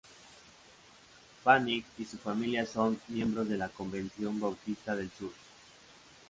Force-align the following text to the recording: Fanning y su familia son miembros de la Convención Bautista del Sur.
Fanning 1.43 1.85
y 1.99 2.05
su 2.05 2.17
familia 2.17 2.65
son 2.65 2.99
miembros 3.07 3.47
de 3.47 3.55
la 3.59 3.69
Convención 3.69 4.39
Bautista 4.39 4.95
del 4.95 5.11
Sur. 5.11 5.29